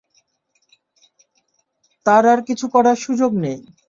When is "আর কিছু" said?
2.25-2.65